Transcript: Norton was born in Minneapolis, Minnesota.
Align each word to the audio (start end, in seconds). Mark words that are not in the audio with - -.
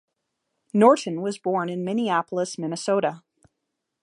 Norton 0.73 1.21
was 1.21 1.37
born 1.37 1.69
in 1.69 1.85
Minneapolis, 1.85 2.57
Minnesota. 2.57 3.21